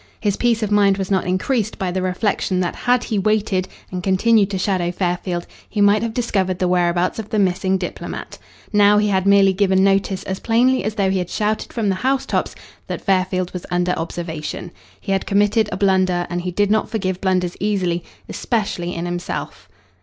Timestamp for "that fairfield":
12.87-13.53